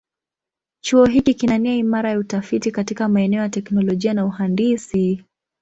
[0.83, 5.23] Chuo hiki kina nia imara ya utafiti katika maeneo ya teknolojia na uhandisi.